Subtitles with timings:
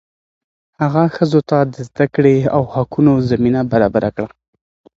[0.81, 4.27] هغه ښځو ته د زده کړې او حقونو زمینه برابره کړه.